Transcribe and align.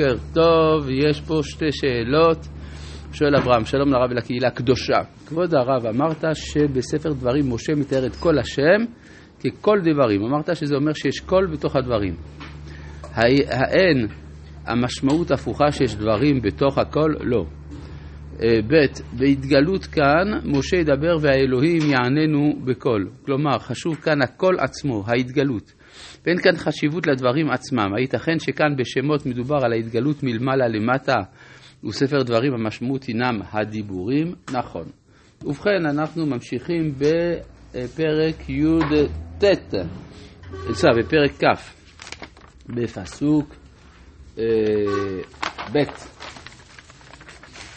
בוקר 0.00 0.16
טוב, 0.34 0.88
יש 0.90 1.20
פה 1.20 1.40
שתי 1.42 1.72
שאלות. 1.72 2.38
שואל 3.12 3.36
אברהם, 3.36 3.64
שלום 3.64 3.92
לרב 3.92 4.10
ולקהילה 4.10 4.48
הקדושה. 4.48 4.98
כבוד 5.26 5.54
הרב, 5.54 5.86
אמרת 5.86 6.24
שבספר 6.34 7.12
דברים 7.12 7.54
משה 7.54 7.72
מתאר 7.74 8.06
את 8.06 8.16
כל 8.16 8.38
השם 8.38 8.84
ככל 9.44 9.78
דברים. 9.80 10.22
אמרת 10.22 10.56
שזה 10.56 10.74
אומר 10.74 10.92
שיש 10.92 11.20
קול 11.20 11.46
בתוך 11.46 11.76
הדברים. 11.76 12.14
האין 13.14 14.06
המשמעות 14.66 15.30
הפוכה 15.30 15.72
שיש 15.72 15.94
דברים 15.94 16.40
בתוך 16.42 16.78
הכל? 16.78 17.14
לא. 17.20 17.44
אה, 18.42 18.58
ב', 18.66 19.18
בהתגלות 19.18 19.84
כאן, 19.84 20.40
משה 20.44 20.76
ידבר 20.76 21.16
והאלוהים 21.20 21.82
יעננו 21.90 22.52
בקול. 22.64 23.10
כלומר, 23.26 23.58
חשוב 23.58 23.94
כאן 23.94 24.22
הקול 24.22 24.60
עצמו, 24.60 25.04
ההתגלות. 25.06 25.72
ואין 26.26 26.38
כאן 26.38 26.56
חשיבות 26.56 27.06
לדברים 27.06 27.50
עצמם. 27.50 27.94
הייתכן 27.96 28.38
שכאן 28.38 28.76
בשמות 28.76 29.26
מדובר 29.26 29.58
על 29.64 29.72
ההתגלות 29.72 30.22
מלמעלה 30.22 30.68
למטה, 30.68 31.16
וספר 31.84 32.22
דברים 32.22 32.52
המשמעות 32.52 33.04
הינם 33.04 33.40
הדיבורים? 33.52 34.34
נכון. 34.52 34.84
ובכן, 35.44 35.86
אנחנו 35.86 36.26
ממשיכים 36.26 36.94
בפרק 36.98 38.48
י"ט, 38.48 39.44
סליחה, 40.72 40.88
בפרק 40.98 41.30
כ', 41.44 41.72
בפסוק 42.68 43.54
אה, 44.38 44.44
ב', 45.72 45.78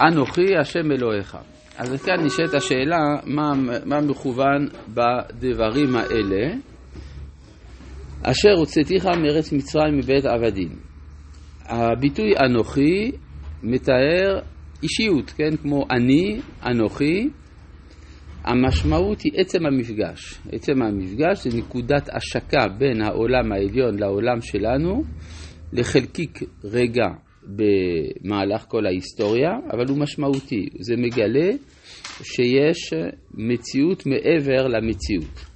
אנוכי 0.01 0.57
השם 0.61 0.91
אלוהיך. 0.91 1.37
אז 1.77 2.03
כאן 2.03 2.25
נשאלת 2.25 2.53
השאלה 2.53 2.97
מה, 3.25 3.51
מה 3.85 4.01
מכוון 4.01 4.67
בדברים 4.87 5.95
האלה. 5.95 6.53
אשר 8.25 8.53
הוצאתיך 8.57 9.05
מארץ 9.05 9.51
מצרים 9.53 9.97
מבית 9.97 10.25
עבדים. 10.25 10.69
הביטוי 11.65 12.33
אנוכי 12.45 13.11
מתאר 13.63 14.39
אישיות, 14.83 15.29
כן? 15.29 15.55
כמו 15.61 15.85
אני, 15.91 16.39
אנוכי. 16.65 17.29
המשמעות 18.43 19.21
היא 19.21 19.31
עצם 19.35 19.65
המפגש. 19.65 20.39
עצם 20.51 20.81
המפגש 20.81 21.47
זה 21.47 21.57
נקודת 21.57 22.09
השקה 22.15 22.67
בין 22.77 23.01
העולם 23.01 23.51
העליון 23.51 23.99
לעולם 23.99 24.41
שלנו, 24.41 25.03
לחלקיק 25.73 26.39
רגע 26.63 27.07
במהלך 27.43 28.65
כל 28.67 28.85
ההיסטוריה, 28.85 29.51
אבל 29.73 29.85
הוא 29.89 29.97
משמעותי. 29.97 30.65
זה 30.79 30.95
מגלה 30.97 31.51
שיש 32.23 32.93
מציאות 33.33 34.05
מעבר 34.05 34.67
למציאות. 34.67 35.52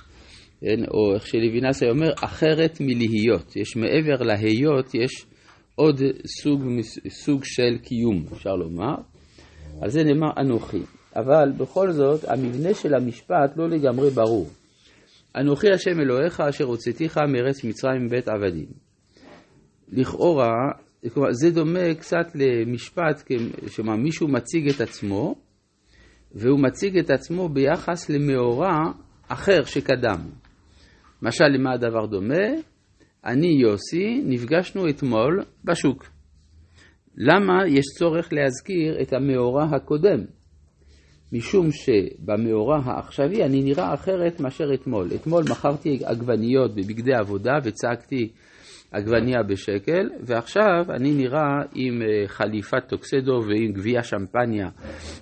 כן? 0.62 0.84
או 0.94 1.16
איך 1.16 1.28
שלוינס 1.28 1.84
היה 1.84 1.92
אומר, 1.92 2.10
אחרת 2.24 2.78
מלהיות. 2.82 3.56
יש 3.56 3.76
מעבר 3.76 4.24
להיות, 4.24 4.96
יש 4.96 5.26
עוד 5.76 6.02
סוג, 6.42 6.62
סוג 7.10 7.42
של 7.44 7.78
קיום, 7.84 8.26
אפשר 8.34 8.56
לומר. 8.56 8.96
על 9.82 9.90
זה 9.90 10.04
נאמר 10.04 10.30
אנוכי. 10.38 10.82
אבל 11.16 11.52
בכל 11.58 11.92
זאת, 11.92 12.24
המבנה 12.30 12.74
של 12.74 12.94
המשפט 12.96 13.58
לא 13.58 13.70
לגמרי 13.70 14.10
ברור. 14.10 14.50
אנוכי 15.36 15.72
השם 15.72 16.00
אלוהיך 16.00 16.42
אשר 16.42 16.64
הוצאתיך 16.64 17.18
מארץ 17.18 17.64
מצרים 17.64 18.06
מבית 18.06 18.28
עבדים. 18.28 18.68
לכאורה, 19.90 20.54
זה 21.32 21.52
דומה 21.52 21.96
קצת 22.00 22.36
למשפט, 22.36 23.24
שמה 23.68 23.96
מישהו 23.96 24.28
מציג 24.28 24.70
את 24.70 24.82
עצמו, 24.82 25.36
והוא 26.32 26.60
מציג 26.60 26.98
את 26.98 27.10
עצמו 27.10 27.50
ביחס 27.50 28.10
למאורע 28.10 28.78
אחר 29.28 29.64
שקדם. 29.64 30.20
משל 31.22 31.48
למה 31.48 31.74
הדבר 31.74 32.06
דומה? 32.06 32.46
אני 33.26 33.48
יוסי, 33.48 34.22
נפגשנו 34.26 34.90
אתמול 34.90 35.44
בשוק. 35.64 36.10
למה 37.18 37.68
יש 37.68 37.86
צורך 37.98 38.34
להזכיר 38.34 39.02
את 39.02 39.14
המאורע 39.14 39.64
הקודם? 39.76 40.20
משום 41.34 41.68
שבמאורע 41.72 42.80
העכשווי 42.86 43.44
אני 43.44 43.62
נראה 43.64 43.94
אחרת 43.94 44.40
מאשר 44.40 44.74
אתמול. 44.74 45.08
אתמול 45.16 45.44
מכרתי 45.52 46.00
עגבניות 46.06 46.76
בבגדי 46.76 47.14
עבודה 47.14 47.54
וצעקתי 47.64 48.32
עגבניה 48.92 49.44
בשקל, 49.44 50.10
ועכשיו 50.22 50.86
אני 50.90 51.12
נראה 51.12 51.62
עם 51.76 52.02
אה, 52.02 52.28
חליפת 52.28 52.84
טוקסדו 52.88 53.42
ועם 53.48 53.72
גביע 53.74 54.04
שמפניה 54.04 54.70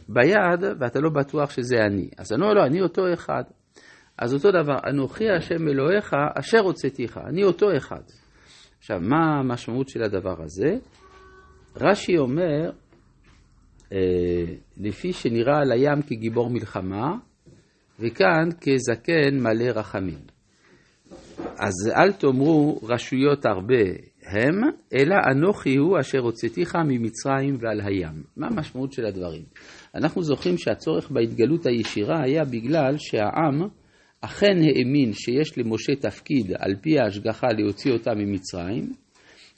ביד, 0.09 0.63
ואתה 0.79 1.00
לא 1.00 1.09
בטוח 1.09 1.50
שזה 1.50 1.78
אני. 1.85 2.09
אז 2.17 2.34
אני 2.34 2.41
אומר 2.41 2.53
לו, 2.53 2.66
אני 2.66 2.81
אותו 2.81 3.13
אחד. 3.13 3.44
אז 4.17 4.33
אותו 4.33 4.51
דבר, 4.51 4.77
אנוכי 4.89 5.29
השם 5.29 5.67
אלוהיך 5.67 6.15
אשר 6.39 6.59
הוצאתיך, 6.59 7.19
אני 7.29 7.43
אותו 7.43 7.77
אחד. 7.77 8.01
עכשיו, 8.79 8.99
מה 9.01 9.39
המשמעות 9.39 9.89
של 9.89 10.03
הדבר 10.03 10.41
הזה? 10.41 10.75
רש"י 11.75 12.17
אומר, 12.17 12.71
אה, 13.93 13.97
לפי 14.77 15.13
שנראה 15.13 15.57
על 15.57 15.71
הים 15.71 16.01
כגיבור 16.01 16.49
מלחמה, 16.49 17.17
וכאן 17.99 18.49
כזקן 18.61 19.39
מלא 19.39 19.71
רחמים. 19.75 20.19
אז 21.37 21.91
אל 21.95 22.11
תאמרו 22.11 22.79
רשויות 22.83 23.45
הרבה 23.45 23.83
הם, 24.25 24.61
אלא 24.93 25.15
אנוכי 25.31 25.75
הוא 25.75 25.99
אשר 25.99 26.19
הוצאתיך 26.19 26.75
ממצרים 26.75 27.57
ועל 27.59 27.81
הים. 27.81 28.23
מה 28.37 28.47
המשמעות 28.47 28.93
של 28.93 29.05
הדברים? 29.05 29.43
אנחנו 29.95 30.23
זוכרים 30.23 30.57
שהצורך 30.57 31.11
בהתגלות 31.11 31.65
הישירה 31.65 32.23
היה 32.23 32.45
בגלל 32.45 32.95
שהעם 32.97 33.67
אכן 34.25 34.57
האמין 34.57 35.13
שיש 35.13 35.57
למשה 35.57 35.95
תפקיד 35.95 36.51
על 36.59 36.75
פי 36.81 36.99
ההשגחה 36.99 37.47
להוציא 37.57 37.91
אותה 37.91 38.11
ממצרים, 38.15 38.93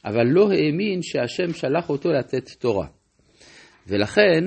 אבל 0.06 0.24
לא 0.26 0.52
האמין 0.52 1.00
שהשם 1.02 1.54
שלח 1.54 1.90
אותו 1.90 2.10
לתת 2.12 2.50
תורה. 2.60 2.88
ולכן, 3.88 4.44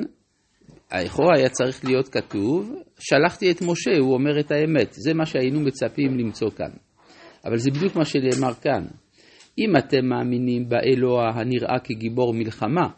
לכאורה 0.94 1.36
היה 1.36 1.48
צריך 1.48 1.84
להיות 1.84 2.08
כתוב, 2.08 2.74
שלחתי 2.98 3.50
את 3.50 3.62
משה, 3.62 3.98
הוא 4.00 4.14
אומר 4.14 4.40
את 4.40 4.50
האמת. 4.50 4.92
זה 4.92 5.14
מה 5.14 5.26
שהיינו 5.26 5.60
מצפים 5.60 6.18
למצוא 6.18 6.50
כאן. 6.50 6.70
אבל 7.44 7.56
זה 7.56 7.70
בדיוק 7.70 7.96
מה 7.96 8.04
שנאמר 8.04 8.54
כאן. 8.54 8.86
אם 9.58 9.76
אתם 9.78 10.06
מאמינים 10.06 10.68
באלוה 10.68 11.30
הנראה 11.34 11.78
כגיבור 11.84 12.34
מלחמה, 12.34 12.88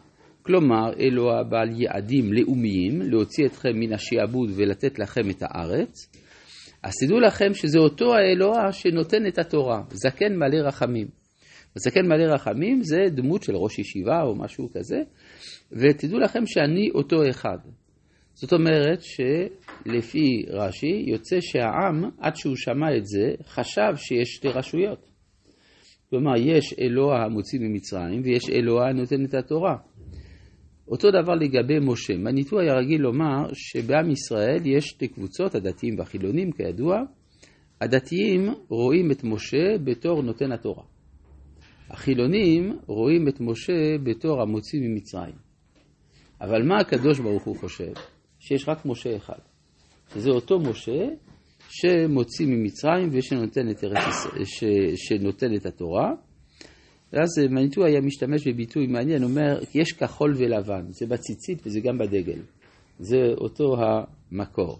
כלומר 0.41 0.93
אלוה 0.99 1.43
בעל 1.43 1.81
יעדים 1.81 2.33
לאומיים, 2.33 3.01
להוציא 3.01 3.45
אתכם 3.45 3.69
מן 3.75 3.93
השעבוד 3.93 4.49
ולתת 4.55 4.99
לכם 4.99 5.29
את 5.29 5.43
הארץ, 5.43 6.22
אז 6.83 6.91
תדעו 7.05 7.19
לכם 7.19 7.53
שזה 7.53 7.79
אותו 7.79 8.15
האלוה 8.15 8.71
שנותן 8.71 9.27
את 9.27 9.39
התורה, 9.39 9.81
זקן 9.89 10.35
מלא 10.35 10.67
רחמים. 10.67 11.07
זקן 11.75 12.05
מלא 12.05 12.33
רחמים 12.33 12.81
זה 12.81 13.03
דמות 13.09 13.43
של 13.43 13.55
ראש 13.55 13.79
ישיבה 13.79 14.21
או 14.21 14.35
משהו 14.35 14.69
כזה, 14.73 14.97
ותדעו 15.71 16.19
לכם 16.19 16.45
שאני 16.45 16.89
אותו 16.95 17.29
אחד. 17.29 17.57
זאת 18.33 18.53
אומרת 18.53 19.01
שלפי 19.01 20.45
רש"י 20.49 21.03
יוצא 21.07 21.37
שהעם, 21.41 22.09
עד 22.19 22.35
שהוא 22.35 22.55
שמע 22.55 22.97
את 22.97 23.05
זה, 23.05 23.43
חשב 23.43 23.95
שיש 23.95 24.29
שתי 24.29 24.47
רשויות. 24.47 25.09
כלומר, 26.09 26.37
יש 26.37 26.75
אלוה 26.81 27.23
המוציא 27.23 27.59
ממצרים 27.59 28.21
ויש 28.23 28.49
אלוה 28.49 28.89
הנותן 28.89 29.25
את 29.25 29.33
התורה. 29.33 29.75
אותו 30.87 31.11
דבר 31.11 31.33
לגבי 31.35 31.79
משה. 31.81 32.17
מניטו 32.17 32.59
היה 32.59 32.73
רגיל 32.73 33.01
לומר 33.01 33.53
שבעם 33.53 34.11
ישראל 34.11 34.61
יש 34.65 34.85
שתי 34.85 35.07
קבוצות, 35.07 35.55
הדתיים 35.55 35.99
והחילונים 35.99 36.51
כידוע. 36.51 36.97
הדתיים 37.81 38.49
רואים 38.69 39.11
את 39.11 39.23
משה 39.23 39.77
בתור 39.83 40.23
נותן 40.23 40.51
התורה. 40.51 40.83
החילונים 41.89 42.77
רואים 42.85 43.27
את 43.27 43.41
משה 43.41 43.97
בתור 44.03 44.41
המוציא 44.41 44.79
ממצרים. 44.81 45.35
אבל 46.41 46.63
מה 46.67 46.77
הקדוש 46.77 47.19
ברוך 47.19 47.43
הוא 47.43 47.57
חושב? 47.57 47.93
שיש 48.39 48.69
רק 48.69 48.85
משה 48.85 49.15
אחד. 49.15 49.39
שזה 50.13 50.29
אותו 50.29 50.59
משה 50.59 51.05
שמוציא 51.69 52.47
ממצרים 52.47 53.09
ושנותן 53.11 53.69
את, 53.69 53.83
שנותן 54.95 55.55
את 55.55 55.65
התורה. 55.65 56.11
ואז 57.13 57.29
מניטו 57.49 57.85
היה 57.85 58.01
משתמש 58.01 58.47
בביטוי 58.47 58.87
מעניין, 58.87 59.23
אומר, 59.23 59.59
יש 59.75 59.91
כחול 59.91 60.33
ולבן, 60.37 60.85
זה 60.89 61.05
בציצית 61.05 61.61
וזה 61.65 61.79
גם 61.79 61.97
בדגל. 61.97 62.39
זה 62.99 63.17
אותו 63.37 63.75
המקור. 63.81 64.79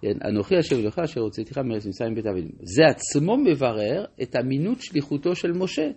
כן, 0.00 0.28
אנוכי 0.28 0.56
השם 0.56 0.76
אלוהיך 0.76 0.98
אשר 0.98 1.20
הוצאתיך 1.20 1.58
מארץ 1.58 1.86
מצרים 1.86 2.14
בית 2.14 2.26
אבינו. 2.26 2.50
זה 2.62 2.82
עצמו 2.86 3.36
מברר 3.36 4.04
את 4.22 4.36
אמינות 4.36 4.80
שליחותו 4.80 5.36
של 5.36 5.52
משה. 5.52 5.90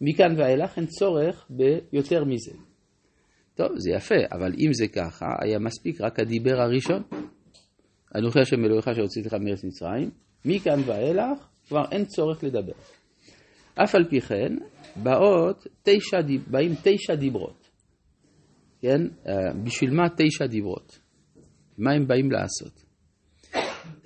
מכאן 0.00 0.40
ואילך 0.40 0.76
אין 0.78 0.86
צורך 0.86 1.46
ביותר 1.50 2.24
מזה. 2.24 2.52
טוב, 3.54 3.68
זה 3.76 3.90
יפה, 3.90 4.14
אבל 4.32 4.52
אם 4.66 4.72
זה 4.72 4.88
ככה, 4.88 5.26
היה 5.40 5.58
מספיק 5.58 6.00
רק 6.00 6.20
הדיבר 6.20 6.60
הראשון. 6.60 7.02
אנוכי 8.14 8.40
השם 8.40 8.64
אלוהיך 8.64 8.88
אשר 8.88 9.02
הוצאתיך 9.02 9.34
מארץ 9.34 9.64
מצרים, 9.64 10.10
מכאן 10.44 10.80
ואילך 10.86 11.48
כבר 11.68 11.84
אין 11.92 12.04
צורך 12.04 12.44
לדבר. 12.44 12.72
אף 13.74 13.94
על 13.94 14.04
פי 14.10 14.20
כן, 14.20 14.56
באות 14.96 15.66
תשע, 15.82 16.18
באים 16.50 16.72
תשע 16.82 17.14
דיברות. 17.14 17.70
כן? 18.80 19.00
אה, 19.28 19.34
בשביל 19.64 19.90
מה 19.90 20.02
תשע 20.16 20.46
דיברות? 20.46 20.98
מה 21.78 21.92
הם 21.92 22.06
באים 22.06 22.30
לעשות? 22.30 22.84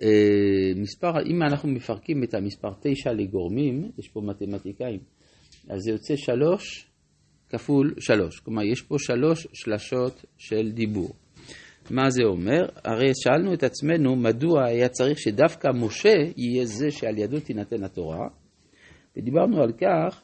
אה, 0.03 0.73
מספר, 0.77 1.13
אם 1.27 1.43
אנחנו 1.43 1.69
מפרקים 1.69 2.25
את 2.25 2.35
המספר 2.35 2.69
תשע 2.81 3.13
לגורמים, 3.13 3.91
יש 3.99 4.09
פה 4.09 4.21
מתמטיקאים, 4.21 5.01
אז 5.69 5.81
זה 5.81 5.91
יוצא 5.91 6.17
שלוש 6.17 6.89
כפול 7.49 7.95
שלוש. 7.99 8.41
כלומר, 8.41 8.63
יש 8.63 8.83
פה 8.83 8.97
שלוש 8.99 9.47
שלשות 9.53 10.25
של 10.37 10.71
דיבור. 10.73 11.11
מה 11.91 12.11
זה 12.11 12.23
אומר? 12.25 12.69
הרי 12.85 13.11
שאלנו 13.15 13.55
את 13.55 13.63
עצמנו 13.63 14.17
מדוע 14.17 14.65
היה 14.65 14.89
צריך 14.89 15.19
שדווקא 15.19 15.69
משה 15.75 16.15
יהיה 16.37 16.65
זה 16.65 16.91
שעל 16.91 17.19
ידו 17.19 17.41
תינתן 17.41 17.85
התורה, 17.85 18.29
ודיברנו 19.17 19.63
על 19.63 19.73
כך 19.73 20.23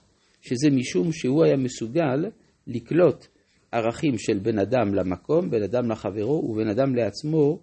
שזה 0.49 0.71
משום 0.71 1.13
שהוא 1.13 1.45
היה 1.45 1.57
מסוגל 1.57 2.31
לקלוט 2.67 3.27
ערכים 3.73 4.19
של 4.19 4.39
בן 4.39 4.59
אדם 4.59 4.95
למקום, 4.95 5.51
בן 5.51 5.63
אדם 5.63 5.91
לחברו 5.91 6.45
ובן 6.51 6.69
אדם 6.69 6.95
לעצמו 6.95 7.59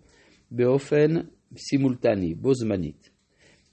באופן 0.51 1.07
סימולטני, 1.57 2.35
בו 2.35 2.53
זמנית. 2.53 3.09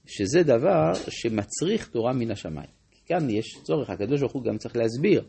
שזה 0.05 0.43
דבר 0.43 0.93
שמצריך 1.09 1.87
תורה 1.87 2.13
מן 2.13 2.31
השמיים. 2.31 2.69
כי 2.91 3.01
כאן 3.05 3.29
יש 3.29 3.45
צורך, 3.63 3.89
הקדוש 3.89 4.19
ברוך 4.19 4.33
הוא 4.33 4.43
גם 4.43 4.57
צריך 4.57 4.75
להסביר 4.75 5.23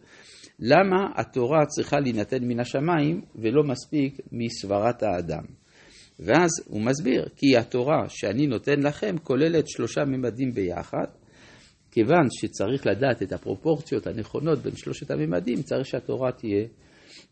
למה 0.59 0.97
התורה 1.17 1.67
צריכה 1.67 2.01
להינתן 2.01 2.45
מן 2.45 2.61
השמיים 2.61 3.21
ולא 3.35 3.63
מספיק 3.65 4.21
מסברת 4.33 5.03
האדם. 5.03 5.45
ואז 6.21 6.51
הוא 6.67 6.81
מסביר, 6.81 7.29
כי 7.37 7.57
התורה 7.57 8.09
שאני 8.09 8.47
נותן 8.47 8.81
לכם 8.81 9.17
כוללת 9.23 9.69
שלושה 9.69 10.01
ממדים 10.05 10.51
ביחד, 10.53 11.07
כיוון 11.91 12.27
שצריך 12.31 12.87
לדעת 12.87 13.23
את 13.23 13.33
הפרופורציות 13.33 14.07
הנכונות 14.07 14.59
בין 14.59 14.77
שלושת 14.77 15.11
הממדים, 15.11 15.63
צריך 15.63 15.87
שהתורה 15.87 16.33
תהיה 16.33 16.67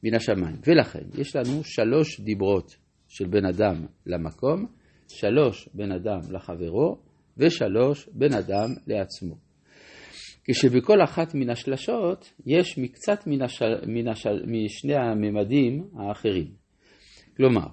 מן 0.03 0.15
השמיים. 0.15 0.57
ולכן, 0.67 1.05
יש 1.19 1.37
לנו 1.37 1.65
שלוש 1.65 2.21
דיברות 2.21 2.77
של 3.09 3.27
בן 3.27 3.47
אדם 3.47 3.87
למקום, 4.07 4.67
שלוש 5.09 5.69
בן 5.75 5.93
אדם 5.93 6.19
לחברו, 6.31 6.99
ושלוש 7.37 8.09
בן 8.13 8.35
אדם 8.35 8.69
לעצמו. 8.87 9.35
כשבכל 10.45 11.03
אחת 11.05 11.35
מן 11.35 11.51
השלשות 11.51 12.33
יש 12.47 12.79
מקצת 12.79 13.27
מן, 13.27 13.43
השל, 13.43 13.75
מן 13.87 14.09
השל, 14.09 14.47
משני 14.47 14.95
הממדים 14.95 15.89
האחרים. 15.97 16.47
כלומר, 17.37 17.67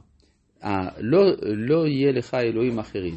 לא, 1.00 1.20
לא 1.42 1.88
יהיה 1.88 2.12
לך 2.12 2.34
אלוהים 2.34 2.80
אחרים, 2.80 3.16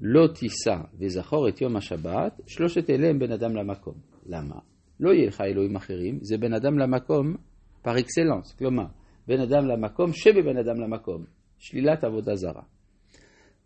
לא 0.00 0.26
תישא 0.34 0.76
וזכור 1.00 1.48
את 1.48 1.60
יום 1.60 1.76
השבת, 1.76 2.40
שלושת 2.46 2.90
אלה 2.90 3.08
הם 3.08 3.18
בן 3.18 3.32
אדם 3.32 3.56
למקום. 3.56 3.94
למה? 4.26 4.54
לא 5.00 5.10
יהיה 5.10 5.26
לך 5.26 5.40
אלוהים 5.40 5.76
אחרים, 5.76 6.18
זה 6.22 6.38
בן 6.38 6.54
אדם 6.54 6.78
למקום 6.78 7.36
פר 7.82 7.98
אקסלנס, 7.98 8.54
כלומר, 8.58 8.86
בן 9.28 9.40
אדם 9.40 9.66
למקום 9.66 10.12
שבבן 10.12 10.56
אדם 10.56 10.80
למקום, 10.80 11.24
שלילת 11.58 12.04
עבודה 12.04 12.34
זרה. 12.34 12.62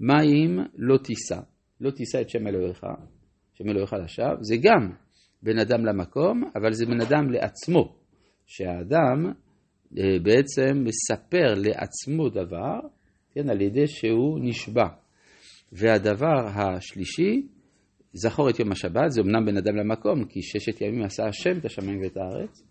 מה 0.01 0.23
אם 0.23 0.59
לא 0.77 0.99
תישא? 0.99 1.41
לא 1.81 1.91
תישא 1.91 2.21
את 2.21 2.31
שם 2.31 2.47
אלוהיך, 2.47 2.87
שם 3.55 3.69
אלוהיך 3.69 3.93
לשווא, 3.93 4.35
זה 4.41 4.57
גם 4.63 4.93
בן 5.43 5.59
אדם 5.59 5.85
למקום, 5.85 6.43
אבל 6.57 6.73
זה 6.73 6.87
בן 6.87 7.01
אדם 7.01 7.31
לעצמו, 7.31 7.97
שהאדם 8.47 9.33
אה, 9.99 10.19
בעצם 10.23 10.85
מספר 10.85 11.55
לעצמו 11.57 12.29
דבר, 12.29 12.81
כן, 13.31 13.51
על 13.51 13.61
ידי 13.61 13.87
שהוא 13.87 14.39
נשבע. 14.43 15.02
והדבר 15.73 16.47
השלישי, 16.55 17.47
זכור 18.13 18.51
את 18.51 18.61
יום 18.61 18.73
השבת, 18.73 19.11
זה 19.11 19.21
אמנם 19.21 19.47
בן 19.47 19.57
אדם 19.57 19.77
למקום, 19.77 20.25
כי 20.25 20.43
ששת 20.43 20.81
ימים 20.81 21.03
עשה 21.03 21.27
השם 21.27 21.59
את 21.59 21.65
השמיים 21.65 22.01
ואת 22.03 22.17
הארץ, 22.17 22.63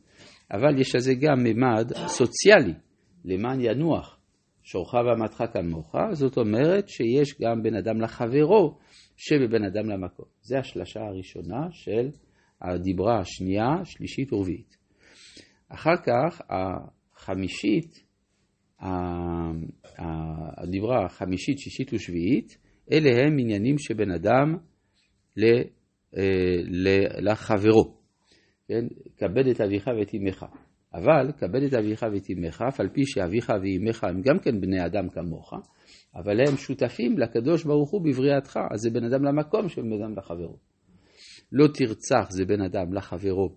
אבל 0.52 0.80
יש 0.80 0.96
לזה 0.96 1.14
גם 1.14 1.44
ממד 1.44 1.92
סוציאלי, 2.08 2.74
למען 3.26 3.60
ינוח. 3.62 4.18
שורך 4.64 4.94
ועמדך 4.94 5.44
כמוך, 5.54 5.96
זאת 6.12 6.38
אומרת 6.38 6.90
שיש 6.90 7.42
גם 7.42 7.64
בן 7.64 7.76
אדם 7.76 8.02
לחברו 8.02 8.78
שבבן 9.18 9.64
אדם 9.64 9.90
למקום. 9.90 10.26
זה 10.42 10.60
השלשה 10.60 11.00
הראשונה 11.00 11.68
של 11.72 12.10
הדיברה 12.62 13.20
השנייה, 13.20 13.68
שלישית 13.84 14.34
ורביעית. 14.34 14.78
אחר 15.70 15.98
כך 16.06 16.42
החמישית, 16.50 18.04
הדיברה 20.58 21.06
החמישית, 21.06 21.60
שישית 21.60 21.94
ושביעית, 21.94 22.58
אלה 22.92 23.10
הם 23.10 23.38
עניינים 23.40 23.76
שבין 23.78 24.12
אדם 24.12 24.58
אה, 26.18 26.24
לחברו. 27.22 27.98
כן? 28.68 28.86
כבד 29.18 29.48
את 29.48 29.62
אביך 29.62 29.88
ואת 29.88 30.16
אמך. 30.16 30.46
אבל 30.94 31.32
כבד 31.38 31.64
את 31.64 31.74
אביך 31.74 32.06
ואת 32.14 32.30
אמך, 32.30 32.62
אף 32.62 32.80
על 32.80 32.90
פי 32.90 33.02
שאביך 33.06 33.50
ואמך 33.50 34.04
הם 34.04 34.22
גם 34.22 34.40
כן 34.40 34.62
בני 34.62 34.86
אדם 34.86 35.10
כמוך, 35.10 35.54
אבל 36.16 36.40
הם 36.40 36.58
שותפים 36.58 37.18
לקדוש 37.20 37.64
ברוך 37.64 37.92
הוא 37.92 38.02
בבריאתך, 38.06 38.60
אז 38.74 38.80
זה 38.80 38.90
בן 38.90 39.04
אדם 39.04 39.24
למקום 39.24 39.70
של 39.70 39.82
בן 39.82 39.94
אדם 39.94 40.18
לחברו. 40.18 40.58
לא 41.52 41.68
תרצח 41.68 42.28
זה 42.30 42.46
בן 42.46 42.62
אדם 42.62 42.94
לחברו 42.94 43.50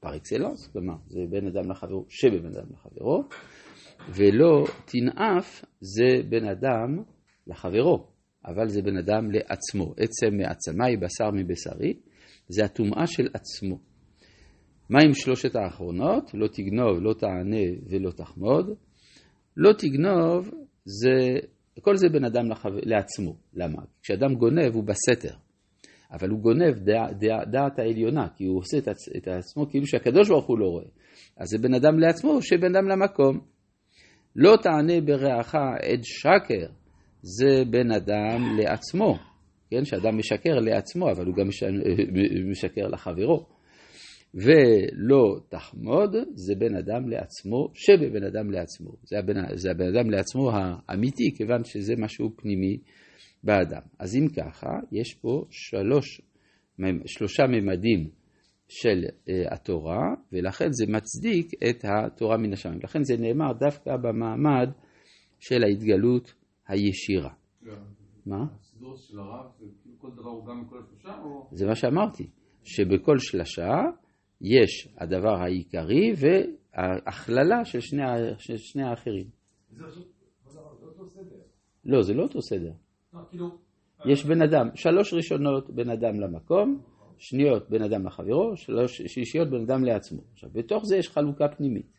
פר 0.00 0.16
אקסלנס, 0.16 0.72
כלומר 0.72 0.94
זה 1.08 1.20
בן 1.30 1.46
אדם 1.46 1.70
לחברו 1.70 2.04
שבן 2.08 2.46
אדם 2.46 2.66
לחברו, 2.72 3.22
ולא 4.14 4.64
תנאף 4.84 5.64
זה 5.80 6.22
בן 6.28 6.44
אדם 6.44 7.02
לחברו, 7.46 8.06
אבל 8.46 8.68
זה 8.68 8.82
בן 8.82 8.96
אדם 8.96 9.30
לעצמו. 9.30 9.94
עצם 9.96 10.36
מעצמי, 10.36 10.96
בשר 10.96 11.30
מבשרי, 11.30 11.94
זה 12.48 12.64
הטומאה 12.64 13.06
של 13.06 13.28
עצמו. 13.34 13.78
מה 14.90 14.98
עם 15.04 15.14
שלושת 15.14 15.56
האחרונות? 15.56 16.30
לא 16.34 16.48
תגנוב, 16.48 16.98
לא 17.00 17.14
תענה 17.14 17.66
ולא 17.90 18.10
תחמוד. 18.10 18.70
לא 19.56 19.72
תגנוב 19.72 20.50
זה, 20.84 21.38
כל 21.80 21.96
זה 21.96 22.08
בן 22.08 22.24
אדם 22.24 22.50
לחו... 22.50 22.68
לעצמו. 22.82 23.36
למה? 23.54 23.82
כשאדם 24.02 24.34
גונב 24.34 24.74
הוא 24.74 24.84
בסתר. 24.84 25.34
אבל 26.12 26.28
הוא 26.28 26.40
גונב 26.40 26.74
דע, 26.78 27.12
דע, 27.12 27.44
דעת 27.44 27.78
העליונה, 27.78 28.28
כי 28.36 28.44
הוא 28.44 28.58
עושה 28.58 28.78
את, 28.78 28.88
עצ... 28.88 29.08
את 29.16 29.28
עצמו 29.28 29.70
כאילו 29.70 29.86
שהקדוש 29.86 30.28
ברוך 30.28 30.46
הוא 30.46 30.58
לא 30.58 30.66
רואה. 30.66 30.84
אז 31.36 31.48
זה 31.48 31.58
בן 31.58 31.74
אדם 31.74 31.98
לעצמו, 31.98 32.42
שבן 32.42 32.76
אדם 32.76 32.88
למקום. 32.88 33.40
לא 34.36 34.56
תענה 34.62 35.00
ברעך 35.00 35.54
עד 35.54 36.00
שקר, 36.02 36.66
זה 37.22 37.64
בן 37.70 37.92
אדם 37.92 38.58
לעצמו. 38.58 39.18
כן, 39.70 39.84
שאדם 39.84 40.18
משקר 40.18 40.60
לעצמו, 40.60 41.10
אבל 41.10 41.26
הוא 41.26 41.34
גם 41.34 41.48
משקר 42.50 42.86
לחברו. 42.86 43.46
ולא 44.34 45.40
תחמוד, 45.48 46.16
זה 46.34 46.54
בן 46.58 46.76
אדם 46.76 47.08
לעצמו, 47.08 47.68
שבבן 47.74 48.24
אדם 48.24 48.50
לעצמו. 48.50 48.90
זה 49.04 49.18
הבן, 49.18 49.56
זה 49.56 49.70
הבן 49.70 49.96
אדם 49.96 50.10
לעצמו 50.10 50.50
האמיתי, 50.52 51.34
כיוון 51.36 51.64
שזה 51.64 51.94
משהו 51.98 52.30
פנימי 52.36 52.78
באדם. 53.44 53.80
אז 53.98 54.16
אם 54.16 54.28
ככה, 54.28 54.68
יש 54.92 55.14
פה 55.14 55.44
שלוש, 55.50 56.20
שלושה 57.06 57.42
ממדים 57.46 58.10
של 58.68 59.04
uh, 59.04 59.54
התורה, 59.54 60.14
ולכן 60.32 60.68
זה 60.72 60.84
מצדיק 60.88 61.50
את 61.70 61.84
התורה 61.84 62.36
מן 62.36 62.52
השמיים. 62.52 62.80
לכן 62.84 63.02
זה 63.02 63.16
נאמר 63.16 63.52
דווקא 63.52 63.96
במעמד 63.96 64.70
של 65.40 65.64
ההתגלות 65.64 66.34
הישירה. 66.70 67.32
מה? 68.26 68.44
הסידור 68.60 68.96
של 68.96 69.18
הרב, 69.18 69.46
זה 69.58 69.66
כאילו 69.82 69.98
כל 69.98 70.10
דבר 70.10 70.30
הוא 70.30 70.46
גם 70.46 70.60
מכל 70.60 70.78
השלושה. 70.78 71.22
זה 71.52 71.66
מה 71.66 71.74
שאמרתי, 71.74 72.30
שבכל 72.64 73.18
שלשה 73.18 73.70
יש 74.40 74.88
הדבר 74.98 75.34
העיקרי 75.34 76.12
והכללה 76.16 77.64
של 77.64 77.80
שני, 77.80 78.02
של 78.38 78.56
שני 78.56 78.82
האחרים. 78.82 79.26
זה 79.70 79.84
סדר. 81.06 81.36
לא, 81.84 82.02
זה 82.02 82.14
לא 82.14 82.22
אותו 82.22 82.42
סדר. 82.42 82.72
לא, 83.14 83.20
כאילו... 83.30 83.58
יש 84.06 84.24
בן 84.24 84.42
אדם, 84.42 84.68
שלוש 84.74 85.14
ראשונות 85.14 85.70
בן 85.70 85.90
אדם 85.90 86.20
למקום, 86.20 86.82
שניות 87.18 87.70
בן 87.70 87.82
אדם 87.82 88.06
לחברו, 88.06 88.56
שלוש 88.56 89.02
שלישיות 89.02 89.48
בן 89.50 89.62
אדם 89.62 89.84
לעצמו. 89.84 90.20
עכשיו, 90.32 90.50
בתוך 90.52 90.84
זה 90.86 90.96
יש 90.96 91.08
חלוקה 91.08 91.48
פנימית. 91.48 91.92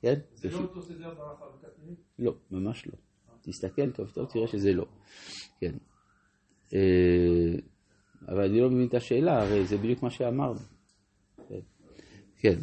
כן? 0.00 0.14
זה 0.34 0.48
לא 0.50 0.58
אותו 0.58 0.82
סדר 0.82 1.14
בחלוקה 1.14 1.66
פנימית? 1.76 1.98
לא, 2.18 2.34
ממש 2.50 2.86
לא. 2.86 2.92
תסתכל 3.42 3.90
טוב 3.90 4.10
טוב, 4.10 4.26
תראה 4.32 4.46
שזה 4.46 4.72
לא. 4.72 4.84
כן. 5.60 5.72
אה, 6.74 7.58
אבל 8.28 8.44
אני 8.44 8.60
לא 8.60 8.70
מבין 8.70 8.86
את 8.86 8.94
השאלה, 8.94 9.42
הרי 9.42 9.64
זה 9.64 9.76
בדיוק 9.76 10.02
מה 10.02 10.10
שאמרנו. 10.10 10.60
כן. 12.36 12.58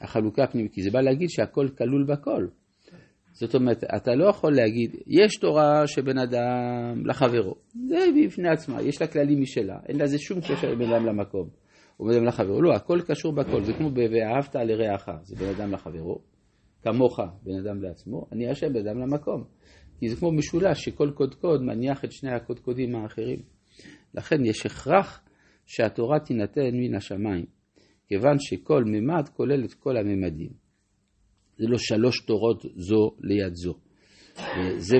החלוקה 0.00 0.44
הפנימית 0.44 0.72
כי 0.72 0.82
זה 0.82 0.90
בא 0.90 1.00
להגיד 1.00 1.28
שהכל 1.30 1.68
כלול 1.78 2.04
בכל. 2.04 2.46
זאת 3.32 3.54
אומרת, 3.54 3.84
אתה 3.96 4.14
לא 4.14 4.24
יכול 4.24 4.54
להגיד, 4.54 4.96
יש 5.06 5.36
תורה 5.40 5.86
שבן 5.86 6.18
אדם 6.18 7.06
לחברו, 7.06 7.54
זה 7.88 7.98
בפני 8.24 8.48
עצמה, 8.48 8.82
יש 8.82 9.00
לה 9.00 9.06
כללים 9.06 9.42
משלה, 9.42 9.78
אין 9.88 10.00
לזה 10.00 10.18
שום 10.18 10.40
קשר 10.40 10.70
לבן 10.70 10.92
אדם 10.92 11.06
למקום, 11.06 11.48
או 12.00 12.04
בן 12.04 12.12
אדם 12.12 12.24
לחברו, 12.24 12.62
לא, 12.62 12.74
הכל 12.74 13.00
קשור 13.06 13.32
בכל, 13.32 13.64
זה 13.64 13.72
כמו 13.72 13.90
ב"ואהבת 13.90 14.56
לרעך", 14.56 15.08
זה 15.22 15.36
בן 15.36 15.48
אדם 15.48 15.72
לחברו, 15.72 16.18
כמוך 16.82 17.20
בן 17.42 17.58
אדם 17.58 17.82
לעצמו, 17.82 18.26
אני 18.32 18.52
אשם 18.52 18.72
בן 18.72 18.88
אדם 18.88 18.98
למקום, 18.98 19.44
כי 19.98 20.08
זה 20.08 20.16
כמו 20.16 20.32
משולש 20.32 20.84
שכל 20.84 21.10
קודקוד 21.14 21.62
מניח 21.62 22.04
את 22.04 22.12
שני 22.12 22.30
הקודקודים 22.30 22.96
האחרים. 22.96 23.38
לכן 24.14 24.44
יש 24.44 24.66
הכרח 24.66 25.22
שהתורה 25.66 26.20
תינתן 26.20 26.70
מן 26.72 26.94
השמיים. 26.94 27.44
כיוון 28.08 28.36
שכל 28.38 28.84
ממד 28.86 29.28
כולל 29.28 29.64
את 29.64 29.74
כל 29.74 29.96
הממדים. 29.96 30.50
זה 31.58 31.64
לא 31.68 31.78
שלוש 31.78 32.20
תורות 32.20 32.62
זו 32.62 33.10
ליד 33.20 33.54
זו. 33.54 33.74
זה, 34.78 34.96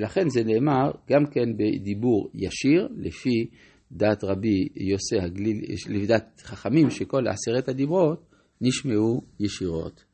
לכן 0.00 0.28
זה 0.28 0.44
נאמר 0.44 0.90
גם 1.10 1.26
כן 1.26 1.56
בדיבור 1.56 2.30
ישיר, 2.34 2.88
לפי 2.96 3.46
דעת 3.92 4.24
רבי 4.24 4.68
יוסי 4.76 5.18
הגליל, 5.18 5.56
לפי 5.88 6.06
דעת 6.06 6.40
חכמים, 6.40 6.90
שכל 6.90 7.28
עשרת 7.28 7.68
הדיברות 7.68 8.26
נשמעו 8.60 9.20
ישירות 9.40 10.04